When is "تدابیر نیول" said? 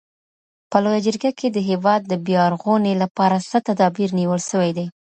3.67-4.41